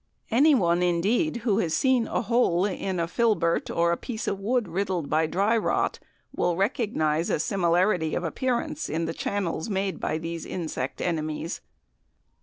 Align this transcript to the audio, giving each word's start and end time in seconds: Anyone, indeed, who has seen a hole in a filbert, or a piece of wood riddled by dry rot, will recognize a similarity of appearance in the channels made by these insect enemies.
Anyone, 0.31 0.81
indeed, 0.81 1.37
who 1.45 1.59
has 1.59 1.75
seen 1.75 2.07
a 2.07 2.23
hole 2.23 2.65
in 2.65 2.99
a 2.99 3.07
filbert, 3.07 3.69
or 3.69 3.91
a 3.91 3.97
piece 3.97 4.27
of 4.27 4.39
wood 4.39 4.67
riddled 4.67 5.11
by 5.11 5.27
dry 5.27 5.55
rot, 5.55 5.99
will 6.35 6.55
recognize 6.57 7.29
a 7.29 7.39
similarity 7.39 8.15
of 8.15 8.23
appearance 8.23 8.89
in 8.89 9.05
the 9.05 9.13
channels 9.13 9.69
made 9.69 9.99
by 9.99 10.17
these 10.17 10.43
insect 10.43 11.01
enemies. 11.01 11.61